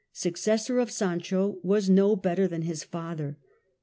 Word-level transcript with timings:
successor 0.13 0.79
of 0.79 0.89
Sancho, 0.89 1.59
was 1.61 1.87
no 1.87 2.15
better 2.15 2.47
Ferdinami 2.47 2.49
than 2.49 2.61
his 2.63 2.83
father. 2.83 3.37